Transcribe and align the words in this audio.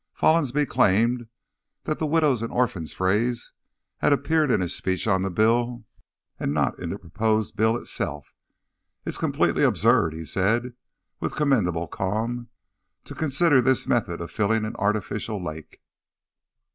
Follansbee 0.19 0.65
claimed 0.67 1.27
that 1.83 1.99
the 1.99 2.07
"widows 2.07 2.41
and 2.41 2.51
orphans" 2.51 2.91
phrase 2.91 3.51
had 3.99 4.11
appeared 4.11 4.49
in 4.49 4.59
his 4.59 4.73
speech 4.75 5.05
on 5.05 5.21
the 5.21 5.29
bill, 5.29 5.85
and 6.39 6.51
not 6.55 6.79
in 6.79 6.89
the 6.89 6.97
proposed 6.97 7.55
bill 7.55 7.77
itself. 7.77 8.33
"It's 9.05 9.19
completely 9.19 9.61
absurd," 9.61 10.15
he 10.15 10.25
said, 10.25 10.73
with 11.19 11.35
commendable 11.35 11.85
calm, 11.85 12.47
"to 13.03 13.13
consider 13.13 13.61
this 13.61 13.85
method 13.85 14.21
of 14.21 14.31
filling 14.31 14.65
an 14.65 14.75
artificial 14.77 15.39
lake." 15.39 15.81